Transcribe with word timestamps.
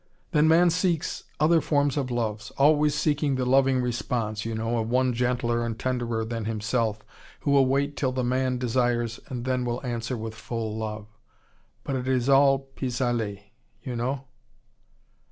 "Then 0.31 0.47
man 0.47 0.71
seeks 0.71 1.25
other 1.39 1.61
forms 1.61 1.95
of 1.95 2.09
loves, 2.09 2.49
always 2.57 2.95
seeking 2.95 3.35
the 3.35 3.45
loving 3.45 3.81
response, 3.83 4.45
you 4.45 4.55
know, 4.55 4.79
of 4.79 4.89
one 4.89 5.13
gentler 5.13 5.63
and 5.63 5.77
tenderer 5.77 6.25
than 6.25 6.45
himself, 6.45 7.03
who 7.41 7.51
will 7.51 7.67
wait 7.67 7.95
till 7.95 8.11
the 8.11 8.23
man 8.23 8.57
desires, 8.57 9.19
and 9.27 9.45
then 9.45 9.63
will 9.63 9.79
answer 9.85 10.17
with 10.17 10.33
full 10.33 10.75
love. 10.75 11.05
But 11.83 11.95
it 11.95 12.07
is 12.07 12.29
all 12.29 12.57
pis 12.57 12.99
aller, 12.99 13.35
you 13.83 13.95
know." 13.95 14.25